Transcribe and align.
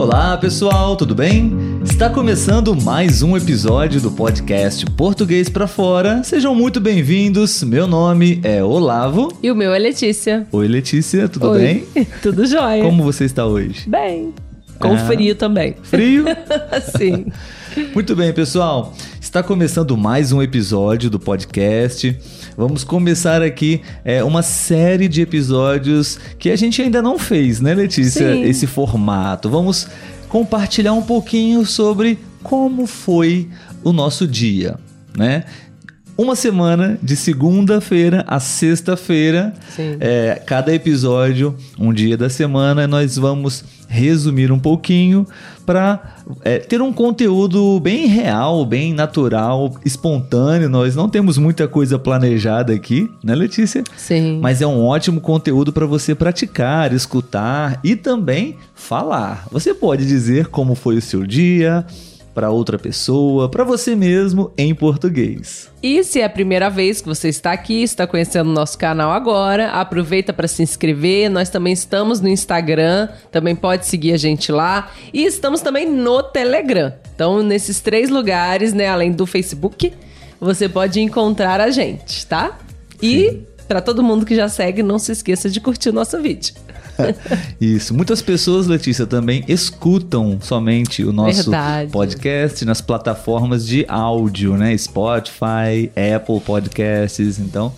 Olá 0.00 0.34
pessoal, 0.38 0.96
tudo 0.96 1.14
bem? 1.14 1.52
Está 1.84 2.08
começando 2.08 2.74
mais 2.74 3.20
um 3.20 3.36
episódio 3.36 4.00
do 4.00 4.10
podcast 4.10 4.86
Português 4.92 5.50
para 5.50 5.66
Fora. 5.66 6.24
Sejam 6.24 6.54
muito 6.54 6.80
bem-vindos. 6.80 7.62
Meu 7.62 7.86
nome 7.86 8.40
é 8.42 8.64
Olavo. 8.64 9.30
E 9.42 9.50
o 9.50 9.54
meu 9.54 9.74
é 9.74 9.78
Letícia. 9.78 10.46
Oi 10.52 10.66
Letícia, 10.66 11.28
tudo 11.28 11.50
Oi. 11.50 11.58
bem? 11.60 12.06
Tudo 12.22 12.46
jóia. 12.46 12.82
Como 12.82 13.02
você 13.04 13.26
está 13.26 13.44
hoje? 13.44 13.86
Bem. 13.86 14.32
Com 14.78 14.94
Ah. 14.94 14.98
frio 15.06 15.34
também. 15.34 15.76
Frio? 15.82 16.24
Sim. 16.96 17.26
Muito 17.94 18.16
bem, 18.16 18.32
pessoal. 18.32 18.94
Está 19.30 19.44
começando 19.44 19.96
mais 19.96 20.32
um 20.32 20.42
episódio 20.42 21.08
do 21.08 21.16
podcast. 21.16 22.18
Vamos 22.56 22.82
começar 22.82 23.42
aqui 23.42 23.80
é, 24.04 24.24
uma 24.24 24.42
série 24.42 25.06
de 25.06 25.22
episódios 25.22 26.18
que 26.36 26.50
a 26.50 26.56
gente 26.56 26.82
ainda 26.82 27.00
não 27.00 27.16
fez, 27.16 27.60
né, 27.60 27.72
Letícia? 27.72 28.32
Sim. 28.32 28.42
Esse 28.42 28.66
formato. 28.66 29.48
Vamos 29.48 29.86
compartilhar 30.28 30.94
um 30.94 31.02
pouquinho 31.02 31.64
sobre 31.64 32.18
como 32.42 32.88
foi 32.88 33.48
o 33.84 33.92
nosso 33.92 34.26
dia, 34.26 34.74
né? 35.16 35.44
Uma 36.18 36.34
semana 36.34 36.98
de 37.00 37.14
segunda-feira 37.14 38.24
a 38.26 38.40
sexta-feira, 38.40 39.54
é, 40.00 40.42
cada 40.44 40.74
episódio, 40.74 41.56
um 41.78 41.92
dia 41.92 42.16
da 42.16 42.28
semana, 42.28 42.88
nós 42.88 43.16
vamos 43.16 43.64
resumir 43.90 44.52
um 44.52 44.58
pouquinho 44.58 45.26
para 45.66 46.14
ter 46.68 46.80
um 46.80 46.92
conteúdo 46.92 47.80
bem 47.80 48.06
real, 48.06 48.64
bem 48.64 48.94
natural, 48.94 49.74
espontâneo. 49.84 50.68
Nós 50.68 50.94
não 50.94 51.08
temos 51.08 51.36
muita 51.36 51.66
coisa 51.66 51.98
planejada 51.98 52.72
aqui, 52.72 53.10
né, 53.22 53.34
Letícia? 53.34 53.82
Sim. 53.96 54.38
Mas 54.40 54.62
é 54.62 54.66
um 54.66 54.84
ótimo 54.84 55.20
conteúdo 55.20 55.72
para 55.72 55.86
você 55.86 56.14
praticar, 56.14 56.92
escutar 56.92 57.80
e 57.82 57.96
também 57.96 58.56
falar. 58.74 59.48
Você 59.50 59.74
pode 59.74 60.06
dizer 60.06 60.46
como 60.46 60.76
foi 60.76 60.96
o 60.96 61.02
seu 61.02 61.26
dia 61.26 61.84
para 62.34 62.50
outra 62.50 62.78
pessoa, 62.78 63.48
para 63.48 63.64
você 63.64 63.96
mesmo 63.96 64.52
em 64.56 64.74
português. 64.74 65.70
E 65.82 66.02
se 66.04 66.20
é 66.20 66.24
a 66.24 66.30
primeira 66.30 66.68
vez 66.70 67.00
que 67.00 67.08
você 67.08 67.28
está 67.28 67.52
aqui, 67.52 67.82
está 67.82 68.06
conhecendo 68.06 68.50
o 68.50 68.52
nosso 68.52 68.78
canal 68.78 69.10
agora, 69.10 69.70
aproveita 69.70 70.32
para 70.32 70.46
se 70.46 70.62
inscrever. 70.62 71.30
Nós 71.30 71.48
também 71.48 71.72
estamos 71.72 72.20
no 72.20 72.28
Instagram, 72.28 73.08
também 73.30 73.56
pode 73.56 73.86
seguir 73.86 74.12
a 74.12 74.16
gente 74.16 74.52
lá. 74.52 74.90
E 75.12 75.24
estamos 75.24 75.60
também 75.60 75.90
no 75.90 76.22
Telegram. 76.22 76.92
Então, 77.14 77.42
nesses 77.42 77.80
três 77.80 78.08
lugares, 78.10 78.72
né, 78.72 78.88
além 78.88 79.12
do 79.12 79.26
Facebook, 79.26 79.92
você 80.40 80.68
pode 80.68 81.00
encontrar 81.00 81.60
a 81.60 81.70
gente, 81.70 82.26
tá? 82.26 82.58
E 83.02 83.40
para 83.66 83.80
todo 83.80 84.02
mundo 84.02 84.26
que 84.26 84.34
já 84.34 84.48
segue, 84.48 84.82
não 84.82 84.98
se 84.98 85.12
esqueça 85.12 85.48
de 85.48 85.60
curtir 85.60 85.90
o 85.90 85.92
nosso 85.92 86.20
vídeo. 86.20 86.54
Isso. 87.60 87.94
Muitas 87.94 88.22
pessoas, 88.22 88.66
Letícia, 88.66 89.06
também 89.06 89.44
escutam 89.48 90.38
somente 90.40 91.04
o 91.04 91.12
nosso 91.12 91.50
Verdade. 91.50 91.90
podcast 91.90 92.64
nas 92.64 92.80
plataformas 92.80 93.66
de 93.66 93.84
áudio, 93.88 94.56
né? 94.56 94.76
Spotify, 94.76 95.90
Apple 96.14 96.40
Podcasts. 96.40 97.38
Então, 97.38 97.72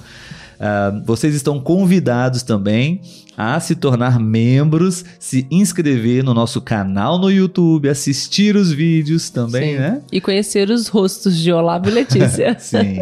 ah, 0.61 0.93
vocês 1.05 1.35
estão 1.35 1.59
convidados 1.59 2.43
também 2.45 3.01
a 3.37 3.59
se 3.59 3.75
tornar 3.75 4.21
membros, 4.21 5.05
se 5.19 5.47
inscrever 5.51 6.23
no 6.23 6.33
nosso 6.33 6.61
canal 6.61 7.19
no 7.19 7.31
YouTube, 7.31 7.89
assistir 7.89 8.55
os 8.55 8.71
vídeos 8.71 9.31
também, 9.31 9.75
Sim. 9.75 9.81
né? 9.81 10.03
E 10.13 10.21
conhecer 10.21 10.71
os 10.71 10.87
rostos 10.87 11.37
de 11.37 11.53
Olavo 11.53 11.89
e 11.89 11.93
Letícia. 11.93 12.57
Sim. 12.61 13.01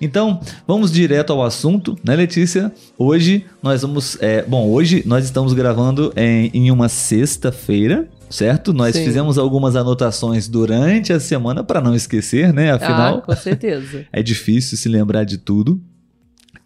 Então, 0.00 0.40
vamos 0.66 0.92
direto 0.92 1.32
ao 1.32 1.42
assunto, 1.42 1.98
né, 2.04 2.14
Letícia? 2.14 2.72
Hoje 2.96 3.44
nós 3.62 3.82
vamos. 3.82 4.16
é, 4.20 4.42
bom, 4.42 4.68
hoje 4.68 5.02
nós 5.06 5.24
estamos 5.24 5.52
gravando 5.52 6.12
em, 6.16 6.50
em 6.54 6.70
uma 6.70 6.88
sexta-feira, 6.88 8.08
certo? 8.30 8.72
Nós 8.72 8.94
Sim. 8.94 9.04
fizemos 9.04 9.38
algumas 9.38 9.74
anotações 9.76 10.48
durante 10.48 11.12
a 11.12 11.20
semana 11.20 11.64
para 11.64 11.80
não 11.80 11.94
esquecer, 11.94 12.52
né? 12.52 12.70
ah, 12.70 12.76
Afinal, 12.76 13.22
com 13.22 13.34
certeza. 13.34 14.06
é 14.12 14.22
difícil 14.22 14.78
se 14.78 14.88
lembrar 14.88 15.24
de 15.24 15.38
tudo. 15.38 15.80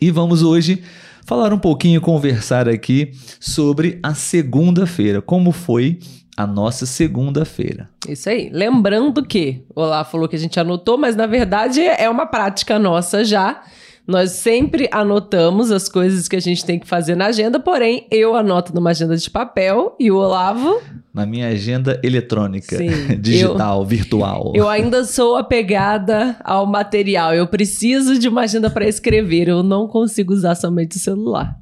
E 0.00 0.10
vamos 0.10 0.42
hoje 0.42 0.82
falar 1.24 1.52
um 1.52 1.58
pouquinho, 1.58 2.00
conversar 2.00 2.68
aqui 2.68 3.12
sobre 3.40 3.98
a 4.02 4.14
segunda-feira. 4.14 5.22
Como 5.22 5.52
foi 5.52 5.98
a 6.36 6.46
nossa 6.46 6.86
segunda-feira? 6.86 7.88
Isso 8.08 8.28
aí. 8.28 8.50
Lembrando 8.52 9.22
que 9.22 9.64
o 9.74 9.80
Olá 9.80 10.04
falou 10.04 10.28
que 10.28 10.36
a 10.36 10.38
gente 10.38 10.58
anotou, 10.58 10.96
mas 10.98 11.14
na 11.16 11.26
verdade 11.26 11.80
é 11.80 12.08
uma 12.08 12.26
prática 12.26 12.78
nossa 12.78 13.24
já. 13.24 13.62
Nós 14.04 14.32
sempre 14.32 14.88
anotamos 14.90 15.70
as 15.70 15.88
coisas 15.88 16.26
que 16.26 16.34
a 16.34 16.40
gente 16.40 16.64
tem 16.64 16.76
que 16.76 16.88
fazer 16.88 17.14
na 17.14 17.26
agenda, 17.26 17.60
porém 17.60 18.08
eu 18.10 18.34
anoto 18.34 18.74
numa 18.74 18.90
agenda 18.90 19.16
de 19.16 19.30
papel 19.30 19.94
e 19.98 20.10
o 20.10 20.16
Olavo, 20.16 20.80
Na 21.14 21.24
minha 21.24 21.46
agenda 21.46 22.00
eletrônica, 22.02 22.76
Sim, 22.76 22.90
digital, 23.20 23.86
virtual. 23.86 24.52
eu 24.56 24.68
ainda 24.68 25.04
sou 25.04 25.36
apegada 25.36 26.34
ao 26.42 26.66
material. 26.66 27.32
Eu 27.32 27.46
preciso 27.46 28.18
de 28.18 28.28
uma 28.28 28.40
agenda 28.40 28.68
para 28.68 28.88
escrever, 28.88 29.46
eu 29.48 29.62
não 29.62 29.86
consigo 29.86 30.32
usar 30.32 30.56
somente 30.56 30.96
o 30.96 31.00
celular. 31.00 31.56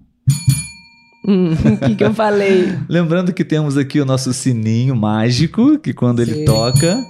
Hum, 1.27 1.53
O 1.83 1.87
que, 1.89 1.95
que 1.97 2.05
eu 2.05 2.15
falei? 2.15 2.79
Lembrando 2.89 3.33
que 3.33 3.45
temos 3.45 3.77
aqui 3.77 4.01
o 4.01 4.05
nosso 4.05 4.33
sininho 4.33 4.97
mágico, 4.97 5.79
que 5.79 5.93
quando 5.93 6.21
ele 6.21 6.35
Sim. 6.37 6.45
toca, 6.45 7.05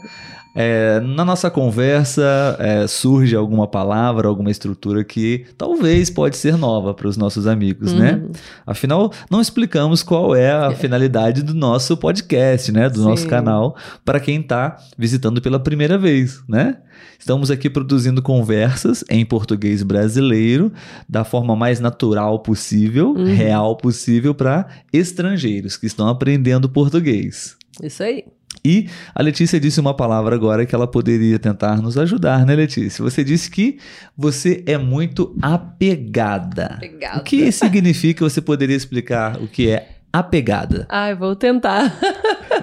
é, 0.54 0.98
na 1.00 1.24
nossa 1.24 1.50
conversa 1.50 2.56
é, 2.58 2.86
surge 2.86 3.36
alguma 3.36 3.66
palavra, 3.66 4.26
alguma 4.28 4.50
estrutura 4.50 5.04
que 5.04 5.44
talvez 5.56 6.10
pode 6.10 6.36
ser 6.36 6.56
nova 6.56 6.92
para 6.92 7.06
os 7.06 7.16
nossos 7.16 7.46
amigos, 7.46 7.92
né? 7.92 8.14
Uhum. 8.22 8.32
Afinal, 8.66 9.12
não 9.30 9.40
explicamos 9.40 10.02
qual 10.02 10.34
é 10.34 10.50
a 10.50 10.72
finalidade 10.72 11.42
do 11.42 11.54
nosso 11.54 11.96
podcast, 11.96 12.72
né? 12.72 12.88
Do 12.88 13.02
nosso 13.02 13.22
Sim. 13.22 13.28
canal, 13.28 13.76
para 14.04 14.18
quem 14.18 14.40
está 14.40 14.76
visitando 14.98 15.40
pela 15.40 15.60
primeira 15.60 15.96
vez, 15.96 16.42
né? 16.48 16.78
Estamos 17.18 17.50
aqui 17.50 17.68
produzindo 17.70 18.20
conversas 18.22 19.04
em 19.08 19.24
português 19.24 19.82
brasileiro 19.82 20.72
da 21.08 21.22
forma 21.22 21.54
mais 21.54 21.78
natural 21.78 22.40
possível, 22.40 23.10
Uhum. 23.10 23.24
real 23.34 23.76
possível 23.76 24.34
para 24.34 24.66
estrangeiros 24.92 25.76
que 25.76 25.86
estão 25.86 26.08
aprendendo 26.08 26.68
português. 26.68 27.56
Isso 27.82 28.02
aí. 28.02 28.24
E 28.64 28.88
a 29.14 29.22
Letícia 29.22 29.58
disse 29.58 29.80
uma 29.80 29.94
palavra 29.94 30.34
agora 30.34 30.66
que 30.66 30.74
ela 30.74 30.86
poderia 30.86 31.38
tentar 31.38 31.80
nos 31.80 31.96
ajudar, 31.96 32.44
né, 32.44 32.54
Letícia? 32.54 33.02
Você 33.02 33.24
disse 33.24 33.50
que 33.50 33.78
você 34.16 34.62
é 34.66 34.76
muito 34.76 35.34
apegada. 35.40 36.74
Apegada. 36.76 37.20
O 37.20 37.24
que 37.24 37.50
significa? 37.50 38.22
Você 38.22 38.40
poderia 38.40 38.76
explicar 38.76 39.40
o 39.40 39.48
que 39.48 39.70
é 39.70 39.88
apegada? 40.12 40.86
Ai, 40.88 41.14
vou 41.14 41.34
tentar. 41.34 41.98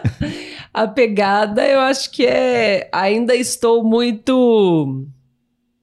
a 0.73 0.87
pegada, 0.87 1.65
eu 1.65 1.79
acho 1.79 2.11
que 2.11 2.25
é. 2.25 2.89
Ainda 2.93 3.35
estou 3.35 3.83
muito. 3.83 5.07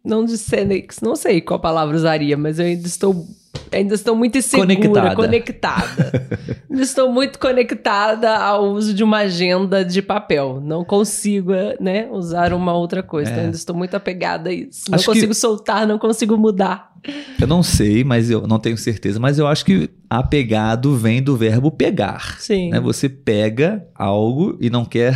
Não 0.05 0.29
sei, 0.29 0.87
não 1.03 1.17
sei 1.17 1.41
qual 1.41 1.59
palavra 1.59 1.97
usaria, 1.97 2.37
mas 2.37 2.59
eu 2.59 2.67
ainda 2.67 2.87
estou. 2.87 3.27
Ainda 3.73 3.95
estou 3.95 4.15
muito 4.17 4.39
insegura, 4.39 4.75
Conectada. 4.77 5.15
conectada. 5.17 6.29
ainda 6.71 6.83
estou 6.83 7.11
muito 7.13 7.39
conectada 7.39 8.37
ao 8.37 8.65
uso 8.73 8.95
de 8.95 9.03
uma 9.03 9.19
agenda 9.19 9.85
de 9.85 10.01
papel. 10.03 10.61
Não 10.63 10.85
consigo, 10.85 11.53
né, 11.81 12.09
usar 12.11 12.53
uma 12.53 12.73
outra 12.75 13.03
coisa. 13.03 13.31
É. 13.31 13.33
Então, 13.33 13.45
ainda 13.47 13.57
estou 13.57 13.75
muito 13.77 13.95
apegada 13.97 14.51
a 14.51 14.53
isso. 14.53 14.85
Não 14.89 14.97
Acho 14.97 15.05
que- 15.07 15.13
consigo 15.13 15.35
soltar, 15.35 15.87
não 15.87 15.99
consigo 15.99 16.37
mudar. 16.37 16.93
Eu 17.41 17.47
não 17.47 17.63
sei, 17.63 18.03
mas 18.03 18.31
eu 18.31 18.47
não 18.47 18.59
tenho 18.59 18.79
certeza, 18.79 19.21
mas 19.21 19.39
eu 19.39 19.47
acho 19.47 19.65
que 19.65 19.91
apegado 20.09 20.97
vem 20.97 21.23
do 21.23 21.37
verbo 21.37 21.71
pegar. 21.71 22.37
Sim. 22.41 22.71
né? 22.71 22.81
Você 22.81 23.09
pega 23.11 23.85
algo 23.95 24.57
e 24.61 24.71
não 24.71 24.85
quer 24.87 25.15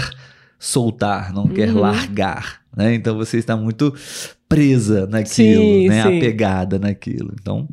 soltar, 0.58 1.32
não 1.32 1.46
quer 1.48 1.70
Uhum. 1.70 1.80
largar, 1.80 2.60
né? 2.76 2.92
Então 2.94 3.16
você 3.16 3.38
está 3.38 3.56
muito 3.56 3.94
presa 4.48 5.06
naquilo, 5.06 5.62
Sim, 5.62 5.88
né? 5.88 6.02
sim. 6.02 6.16
Apegada 6.16 6.78
naquilo. 6.78 7.34
Então, 7.38 7.68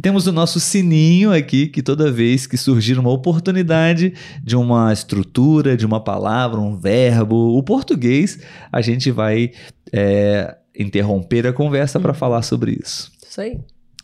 temos 0.00 0.26
o 0.26 0.32
nosso 0.32 0.58
sininho 0.58 1.30
aqui 1.32 1.66
que 1.66 1.82
toda 1.82 2.10
vez 2.10 2.46
que 2.46 2.56
surgir 2.56 2.98
uma 2.98 3.10
oportunidade 3.10 4.14
de 4.42 4.56
uma 4.56 4.92
estrutura, 4.92 5.76
de 5.76 5.84
uma 5.84 6.00
palavra, 6.00 6.58
um 6.58 6.76
verbo, 6.76 7.56
o 7.56 7.62
português, 7.62 8.38
a 8.72 8.80
gente 8.80 9.10
vai 9.10 9.50
é, 9.92 10.56
interromper 10.78 11.46
a 11.46 11.52
conversa 11.52 11.98
Hum. 11.98 12.02
para 12.02 12.14
falar 12.14 12.42
sobre 12.42 12.78
isso. 12.82 13.10
Isso 13.28 13.40
aí. 13.40 13.58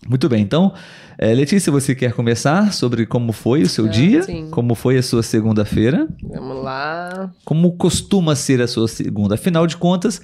Muito 0.08 0.28
bem, 0.28 0.42
então, 0.42 0.72
eh, 1.16 1.32
Letícia, 1.32 1.70
você 1.70 1.94
quer 1.94 2.12
começar 2.12 2.72
sobre 2.72 3.06
como 3.06 3.32
foi 3.32 3.62
o 3.62 3.68
seu 3.68 3.84
Ah, 3.84 3.88
dia? 3.88 4.22
sim. 4.24 4.48
Como 4.50 4.74
foi 4.74 4.96
a 4.98 5.02
sua 5.02 5.22
segunda-feira? 5.22 6.08
Vamos 6.24 6.62
lá. 6.64 7.30
Como 7.44 7.70
costuma 7.76 8.34
ser 8.34 8.60
a 8.60 8.66
sua 8.66 8.88
segunda? 8.88 9.36
Afinal 9.36 9.64
de 9.64 9.76
contas, 9.76 10.20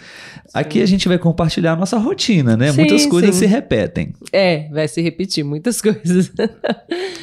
aqui 0.53 0.83
a 0.83 0.87
gente 0.87 1.07
vai 1.07 1.17
compartilhar 1.17 1.75
a 1.75 1.77
nossa 1.77 1.97
rotina, 1.97 2.57
né? 2.57 2.73
Sim, 2.73 2.79
Muitas 2.81 3.07
coisas 3.07 3.37
sim. 3.37 3.43
se 3.43 3.47
repetem. 3.47 4.13
É, 4.33 4.69
vai 4.71 4.89
se 4.89 5.01
repetir 5.01 5.45
muitas 5.45 5.81
coisas. 5.83 6.33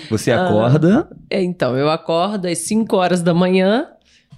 Você 0.10 0.32
Ah. 0.32 0.46
acorda, 0.48 1.10
É, 1.30 1.44
então, 1.44 1.76
eu 1.78 1.90
acordo 1.90 2.48
às 2.48 2.60
5 2.60 2.96
horas 2.96 3.22
da 3.22 3.34
manhã, 3.34 3.88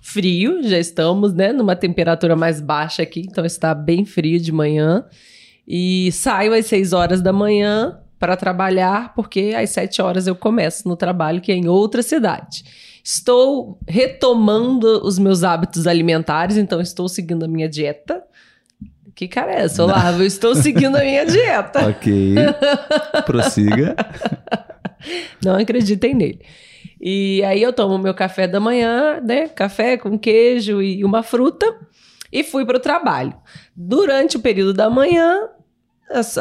frio, 0.02 0.64
já 0.64 0.80
estamos, 0.80 1.34
né, 1.34 1.54
numa 1.54 1.76
temperatura 1.76 2.36
mais 2.36 2.60
baixa 2.60 3.04
aqui, 3.04 3.20
então 3.22 3.46
está 3.46 3.76
bem 3.76 4.06
frio 4.06 4.40
de 4.40 4.52
manhã. 4.52 5.06
E 5.68 6.10
saio 6.14 6.54
às 6.54 6.66
6 6.66 6.94
horas 6.94 7.22
da 7.22 7.32
manhã 7.34 8.00
para 8.20 8.36
trabalhar, 8.36 9.14
porque 9.14 9.54
às 9.56 9.70
sete 9.70 10.02
horas 10.02 10.28
eu 10.28 10.36
começo 10.36 10.88
no 10.88 10.96
trabalho, 10.96 11.42
que 11.42 11.52
é 11.52 11.56
em 11.56 11.68
outra 11.68 12.02
cidade. 12.02 12.64
Estou 13.04 13.80
retomando 13.88 15.02
os 15.06 15.18
meus 15.18 15.44
hábitos 15.44 15.88
alimentares, 15.88 16.58
então 16.58 16.82
estou 16.82 17.08
seguindo 17.08 17.46
a 17.46 17.48
minha 17.48 17.70
dieta. 17.70 18.24
Que 19.16 19.28
cara 19.28 19.54
é 19.54 19.62
essa, 19.62 19.84
Olavo? 19.84 20.22
Eu 20.22 20.28
estou 20.28 20.54
seguindo 20.54 20.96
a 20.96 21.02
minha 21.02 21.26
dieta. 21.26 21.88
Ok. 21.90 22.36
Prossiga. 23.26 23.96
Não 25.44 25.56
acreditem 25.56 26.14
nele. 26.14 26.42
E 27.00 27.44
aí 27.44 27.62
eu 27.62 27.72
tomo 27.72 27.98
meu 27.98 28.14
café 28.14 28.48
da 28.48 28.60
manhã, 28.60 29.22
né? 29.22 29.48
Café 29.48 29.98
com 29.98 30.18
queijo 30.18 30.82
e 30.82 31.04
uma 31.04 31.24
fruta. 31.24 31.66
E 32.32 32.44
fui 32.44 32.66
para 32.66 32.78
o 32.78 32.80
trabalho. 32.80 33.34
Durante 33.76 34.38
o 34.38 34.40
período 34.40 34.74
da 34.74 34.90
manhã, 34.90 35.48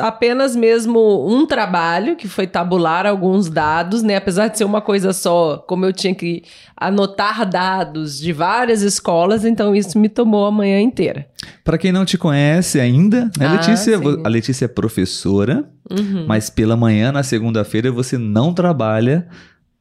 apenas 0.00 0.54
mesmo 0.54 1.26
um 1.28 1.44
trabalho, 1.44 2.14
que 2.16 2.28
foi 2.28 2.46
tabular 2.46 3.04
alguns 3.04 3.48
dados, 3.48 4.02
né? 4.02 4.16
Apesar 4.16 4.48
de 4.48 4.58
ser 4.58 4.64
uma 4.64 4.80
coisa 4.80 5.12
só, 5.12 5.58
como 5.66 5.84
eu 5.84 5.92
tinha 5.92 6.14
que 6.14 6.42
anotar 6.76 7.48
dados 7.48 8.18
de 8.18 8.32
várias 8.32 8.82
escolas, 8.82 9.44
então 9.44 9.74
isso 9.74 9.98
me 9.98 10.08
tomou 10.08 10.46
a 10.46 10.52
manhã 10.52 10.80
inteira. 10.80 11.26
Para 11.64 11.78
quem 11.78 11.90
não 11.90 12.04
te 12.04 12.16
conhece 12.16 12.78
ainda, 12.78 13.30
né, 13.36 13.46
ah, 13.46 13.52
Letícia? 13.52 13.98
A 14.24 14.28
Letícia 14.28 14.66
é 14.66 14.68
professora, 14.68 15.64
uhum. 15.90 16.26
mas 16.26 16.48
pela 16.48 16.76
manhã, 16.76 17.10
na 17.10 17.22
segunda-feira, 17.22 17.90
você 17.90 18.16
não 18.16 18.54
trabalha 18.54 19.26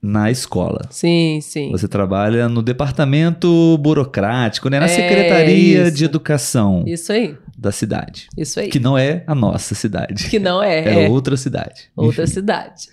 na 0.05 0.29
escola. 0.29 0.81
Sim, 0.91 1.39
sim. 1.41 1.71
Você 1.71 1.87
trabalha 1.87 2.47
no 2.47 2.61
departamento 2.61 3.77
burocrático, 3.79 4.69
né? 4.69 4.79
Na 4.79 4.85
é 4.85 4.89
Secretaria 4.89 5.87
isso. 5.87 5.97
de 5.97 6.05
Educação. 6.05 6.83
Isso 6.85 7.11
aí. 7.11 7.35
Da 7.57 7.71
cidade. 7.71 8.27
Isso 8.37 8.59
aí. 8.59 8.69
Que 8.69 8.79
não 8.79 8.97
é 8.97 9.23
a 9.25 9.33
nossa 9.33 9.73
cidade. 9.75 10.29
Que 10.29 10.39
não 10.39 10.61
é. 10.61 10.79
É, 10.79 11.05
é. 11.05 11.09
outra 11.09 11.37
cidade. 11.37 11.89
Outra 11.95 12.23
Enfim. 12.23 12.33
cidade. 12.33 12.87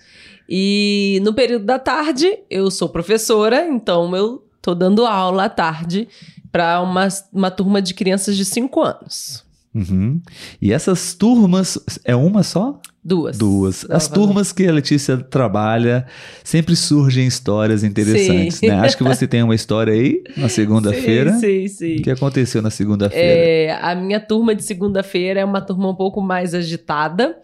E 0.47 1.19
no 1.23 1.33
período 1.33 1.65
da 1.65 1.79
tarde, 1.79 2.39
eu 2.49 2.69
sou 2.71 2.87
professora, 2.89 3.67
então 3.67 4.15
eu 4.15 4.45
tô 4.61 4.73
dando 4.73 5.05
aula 5.05 5.45
à 5.45 5.49
tarde 5.49 6.07
para 6.51 6.81
uma, 6.81 7.07
uma 7.31 7.51
turma 7.51 7.81
de 7.81 7.93
crianças 7.93 8.37
de 8.37 8.45
5 8.45 8.81
anos. 8.81 9.43
Uhum. 9.73 10.21
E 10.61 10.71
essas 10.71 11.13
turmas, 11.13 11.79
é 12.05 12.15
uma 12.15 12.43
só? 12.43 12.79
Duas. 13.03 13.37
Duas. 13.37 13.85
As 13.89 14.07
turmas 14.07 14.53
que 14.53 14.65
a 14.65 14.71
Letícia 14.71 15.17
trabalha, 15.17 16.05
sempre 16.43 16.73
surgem 16.75 17.27
histórias 17.27 17.83
interessantes, 17.83 18.57
sim. 18.57 18.67
né? 18.67 18.75
Acho 18.79 18.97
que 18.97 19.03
você 19.03 19.27
tem 19.27 19.43
uma 19.43 19.55
história 19.55 19.93
aí 19.93 20.23
na 20.37 20.47
segunda-feira. 20.49 21.33
Sim, 21.33 21.67
sim, 21.67 21.67
sim. 21.67 21.95
O 21.97 22.01
que 22.01 22.11
aconteceu 22.11 22.61
na 22.61 22.69
segunda-feira? 22.69 23.25
É, 23.25 23.77
a 23.81 23.93
minha 23.93 24.21
turma 24.21 24.55
de 24.55 24.63
segunda-feira 24.63 25.41
é 25.41 25.45
uma 25.45 25.59
turma 25.59 25.89
um 25.89 25.95
pouco 25.95 26.21
mais 26.21 26.53
agitada. 26.53 27.37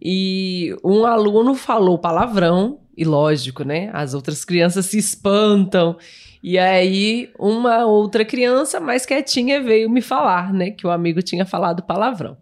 E 0.00 0.74
um 0.82 1.04
aluno 1.04 1.54
falou 1.54 1.98
palavrão, 1.98 2.78
e 2.96 3.04
lógico, 3.04 3.64
né? 3.64 3.90
As 3.92 4.14
outras 4.14 4.44
crianças 4.44 4.86
se 4.86 4.98
espantam. 4.98 5.96
E 6.42 6.58
aí, 6.58 7.30
uma 7.38 7.84
outra 7.86 8.24
criança 8.24 8.80
mais 8.80 9.06
quietinha 9.06 9.62
veio 9.62 9.88
me 9.88 10.02
falar, 10.02 10.52
né, 10.52 10.72
que 10.72 10.84
o 10.84 10.90
amigo 10.90 11.22
tinha 11.22 11.46
falado 11.46 11.84
palavrão. 11.84 12.36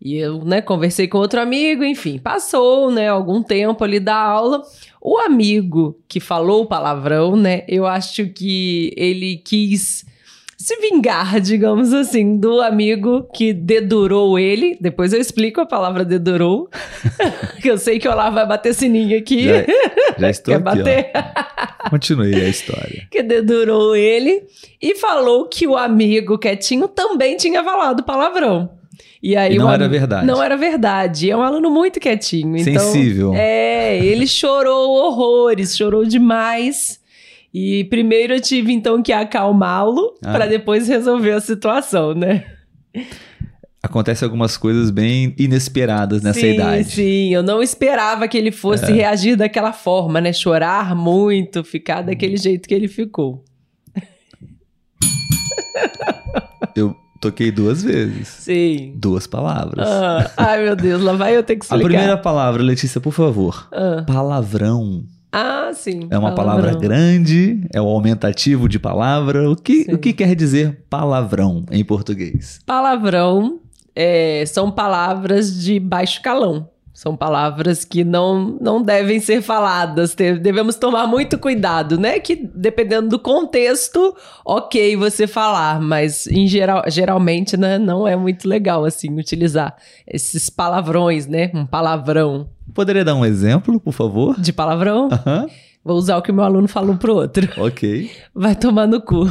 E 0.00 0.16
eu, 0.16 0.44
né, 0.44 0.60
conversei 0.60 1.08
com 1.08 1.18
outro 1.18 1.40
amigo, 1.40 1.82
enfim, 1.82 2.18
passou, 2.18 2.90
né, 2.90 3.08
algum 3.08 3.42
tempo 3.42 3.82
ali 3.82 3.98
da 3.98 4.16
aula. 4.16 4.62
O 5.00 5.18
amigo 5.18 5.98
que 6.06 6.20
falou 6.20 6.62
o 6.62 6.66
palavrão, 6.66 7.34
né, 7.34 7.64
eu 7.66 7.86
acho 7.86 8.26
que 8.28 8.92
ele 8.96 9.38
quis 9.38 10.04
se 10.56 10.76
vingar, 10.76 11.40
digamos 11.40 11.92
assim, 11.92 12.38
do 12.38 12.60
amigo 12.60 13.28
que 13.34 13.52
dedurou 13.52 14.38
ele. 14.38 14.76
Depois 14.80 15.12
eu 15.12 15.20
explico 15.20 15.60
a 15.60 15.66
palavra 15.66 16.04
dedurou, 16.04 16.68
que 17.60 17.70
eu 17.70 17.78
sei 17.78 17.98
que 17.98 18.08
o 18.08 18.10
Olavo 18.10 18.36
vai 18.36 18.46
bater 18.46 18.74
sininho 18.74 19.18
aqui. 19.18 19.44
Já, 19.44 19.64
já 20.18 20.30
estou 20.30 20.54
Quer 20.54 20.68
aqui, 20.68 20.78
bater? 20.78 21.10
Ó. 21.14 21.90
Continue 21.90 22.34
a 22.34 22.48
história. 22.48 23.06
que 23.10 23.22
dedurou 23.22 23.94
ele 23.94 24.44
e 24.80 24.94
falou 24.96 25.46
que 25.46 25.66
o 25.66 25.76
amigo 25.76 26.38
quietinho 26.38 26.88
também 26.88 27.36
tinha 27.36 27.62
falado 27.62 28.02
palavrão. 28.02 28.70
E 29.26 29.34
aí 29.34 29.56
e 29.56 29.58
não 29.58 29.68
era 29.68 29.88
verdade. 29.88 30.24
Não 30.24 30.40
era 30.40 30.56
verdade. 30.56 31.28
É 31.28 31.36
um 31.36 31.42
aluno 31.42 31.68
muito 31.68 31.98
quietinho. 31.98 32.56
Então, 32.56 32.80
Sensível. 32.80 33.34
É, 33.34 33.98
ele 33.98 34.24
chorou 34.24 34.88
horrores, 34.92 35.76
chorou 35.76 36.04
demais. 36.04 37.00
E 37.52 37.82
primeiro 37.90 38.34
eu 38.34 38.40
tive 38.40 38.72
então 38.72 39.02
que 39.02 39.12
acalmá-lo 39.12 40.14
ah. 40.24 40.30
para 40.30 40.46
depois 40.46 40.86
resolver 40.86 41.32
a 41.32 41.40
situação, 41.40 42.14
né? 42.14 42.44
Acontece 43.82 44.22
algumas 44.22 44.56
coisas 44.56 44.92
bem 44.92 45.34
inesperadas 45.36 46.22
nessa 46.22 46.38
sim, 46.38 46.54
idade. 46.54 46.84
Sim, 46.84 47.34
eu 47.34 47.42
não 47.42 47.60
esperava 47.60 48.28
que 48.28 48.38
ele 48.38 48.52
fosse 48.52 48.84
é. 48.84 48.94
reagir 48.94 49.34
daquela 49.34 49.72
forma, 49.72 50.20
né? 50.20 50.32
Chorar 50.32 50.94
muito, 50.94 51.64
ficar 51.64 52.02
daquele 52.02 52.36
jeito 52.36 52.68
que 52.68 52.74
ele 52.74 52.86
ficou. 52.86 53.42
Eu 56.76 56.94
toquei 57.26 57.50
duas 57.50 57.82
vezes. 57.82 58.28
Sim. 58.28 58.92
Duas 58.96 59.26
palavras. 59.26 59.86
Ah, 59.88 60.30
ai, 60.36 60.64
meu 60.64 60.76
Deus, 60.76 61.02
lá 61.02 61.12
vai 61.12 61.36
eu 61.36 61.42
ter 61.42 61.56
que 61.56 61.64
explicar. 61.64 61.84
A 61.84 61.88
primeira 61.88 62.16
palavra, 62.16 62.62
Letícia, 62.62 63.00
por 63.00 63.12
favor. 63.12 63.68
Ah. 63.72 64.04
Palavrão. 64.06 65.04
Ah, 65.32 65.70
sim. 65.74 66.08
É 66.10 66.18
uma 66.18 66.34
palavrão. 66.34 66.62
palavra 66.62 66.80
grande, 66.80 67.60
é 67.74 67.80
o 67.80 67.86
aumentativo 67.86 68.68
de 68.68 68.78
palavra. 68.78 69.50
O 69.50 69.56
que, 69.56 69.86
o 69.92 69.98
que 69.98 70.12
quer 70.12 70.34
dizer 70.34 70.84
palavrão 70.88 71.64
em 71.70 71.84
português? 71.84 72.60
Palavrão 72.64 73.60
é, 73.94 74.44
são 74.46 74.70
palavras 74.70 75.62
de 75.62 75.78
baixo 75.80 76.22
calão. 76.22 76.68
São 76.96 77.14
palavras 77.14 77.84
que 77.84 78.02
não, 78.02 78.56
não 78.58 78.80
devem 78.80 79.20
ser 79.20 79.42
faladas. 79.42 80.14
Devemos 80.14 80.76
tomar 80.76 81.06
muito 81.06 81.38
cuidado, 81.38 82.00
né? 82.00 82.18
Que 82.18 82.34
dependendo 82.34 83.10
do 83.10 83.18
contexto, 83.18 84.16
ok 84.42 84.96
você 84.96 85.26
falar, 85.26 85.78
mas 85.78 86.26
em 86.26 86.48
geral, 86.48 86.82
geralmente 86.88 87.54
né, 87.54 87.78
não 87.78 88.08
é 88.08 88.16
muito 88.16 88.48
legal 88.48 88.82
assim 88.86 89.14
utilizar 89.14 89.76
esses 90.06 90.48
palavrões, 90.48 91.26
né? 91.26 91.50
Um 91.52 91.66
palavrão. 91.66 92.48
Poderia 92.72 93.04
dar 93.04 93.14
um 93.14 93.26
exemplo, 93.26 93.78
por 93.78 93.92
favor? 93.92 94.34
De 94.40 94.50
palavrão? 94.50 95.10
Uhum. 95.10 95.46
Vou 95.84 95.98
usar 95.98 96.16
o 96.16 96.22
que 96.22 96.32
meu 96.32 96.44
aluno 96.44 96.66
falou 96.66 96.96
pro 96.96 97.14
outro. 97.14 97.46
Ok. 97.58 98.10
Vai 98.34 98.56
tomar 98.56 98.86
no 98.86 99.02
cu. 99.02 99.30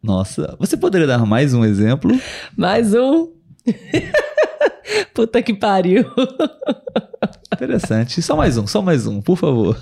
Nossa, 0.00 0.54
você 0.60 0.76
poderia 0.76 1.08
dar 1.08 1.26
mais 1.26 1.52
um 1.52 1.64
exemplo? 1.64 2.16
Mais 2.56 2.94
um. 2.94 3.26
Puta 5.14 5.42
que 5.42 5.54
pariu. 5.54 6.04
Interessante. 7.52 8.22
Só 8.22 8.36
mais 8.36 8.56
um, 8.56 8.66
só 8.66 8.82
mais 8.82 9.06
um, 9.06 9.20
por 9.20 9.36
favor. 9.36 9.78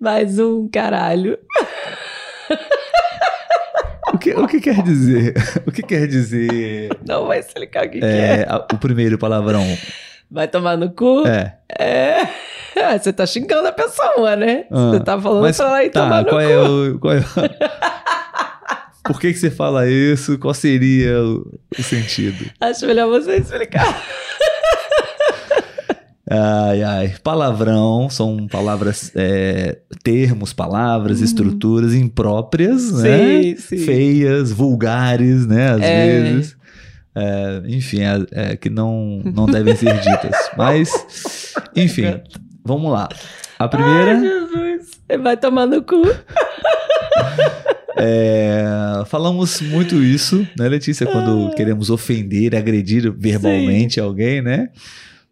Mais 0.00 0.38
um, 0.38 0.68
caralho. 0.68 1.38
O 4.12 4.18
que, 4.18 4.34
o 4.34 4.46
que 4.46 4.60
quer 4.60 4.82
dizer? 4.82 5.34
O 5.66 5.72
que 5.72 5.82
quer 5.82 6.06
dizer? 6.06 6.90
Não 7.06 7.26
vai 7.26 7.38
explicar 7.38 7.86
o 7.86 7.90
que, 7.90 7.98
é, 7.98 8.00
que 8.00 8.06
é. 8.06 8.46
A, 8.48 8.58
o 8.58 8.78
primeiro 8.78 9.16
palavrão. 9.18 9.64
Vai 10.30 10.48
tomar 10.48 10.76
no 10.76 10.90
cu? 10.90 11.26
É. 11.26 11.56
É. 11.78 12.28
Ah, 12.76 12.98
você 12.98 13.12
tá 13.12 13.26
xingando 13.26 13.68
a 13.68 13.72
pessoa, 13.72 14.34
né? 14.36 14.64
Ah, 14.70 14.90
você 14.90 15.00
tá 15.00 15.20
falando 15.20 15.54
pra 15.54 15.66
ela 15.66 15.84
ir 15.84 15.90
tá, 15.90 16.02
tomar 16.02 16.22
no 16.22 16.28
qual 16.28 16.40
cu. 16.40 16.48
É 16.48 16.58
o, 16.58 16.98
qual 16.98 17.14
é 17.14 17.18
o... 17.18 17.22
Por 19.04 19.20
que, 19.20 19.32
que 19.32 19.38
você 19.38 19.50
fala 19.50 19.88
isso? 19.88 20.38
Qual 20.38 20.54
seria 20.54 21.20
o, 21.22 21.58
o 21.76 21.82
sentido? 21.82 22.44
Acho 22.60 22.86
melhor 22.86 23.08
você 23.08 23.36
explicar. 23.36 24.02
Ai, 26.34 26.82
ai. 26.82 27.14
Palavrão 27.22 28.08
são 28.08 28.46
palavras, 28.46 29.12
é, 29.14 29.80
termos, 30.02 30.52
palavras, 30.54 31.18
uhum. 31.18 31.24
estruturas 31.24 31.94
impróprias, 31.94 32.90
né? 33.02 33.42
Sim, 33.42 33.56
sim. 33.56 33.78
Feias, 33.78 34.50
vulgares, 34.50 35.46
né? 35.46 35.72
Às 35.72 35.82
é. 35.82 36.06
vezes. 36.06 36.56
É, 37.14 37.62
enfim, 37.66 38.00
é, 38.00 38.26
é, 38.32 38.56
que 38.56 38.70
não, 38.70 39.20
não 39.24 39.44
devem 39.44 39.76
ser 39.76 39.94
ditas. 40.00 40.50
Mas, 40.56 41.52
enfim, 41.76 42.20
vamos 42.64 42.90
lá. 42.90 43.08
A 43.58 43.68
primeira. 43.68 44.14
Ai, 44.16 44.20
Jesus. 44.20 44.90
Vai 45.22 45.36
tomar 45.36 45.66
no 45.66 45.82
cu. 45.82 46.02
É, 47.96 49.02
falamos 49.06 49.60
muito 49.60 50.02
isso, 50.02 50.46
né, 50.58 50.68
Letícia? 50.68 51.06
Quando 51.06 51.48
ah. 51.48 51.54
queremos 51.54 51.90
ofender, 51.90 52.54
agredir 52.54 53.12
verbalmente 53.16 53.94
Sim. 53.94 54.00
alguém, 54.00 54.42
né? 54.42 54.70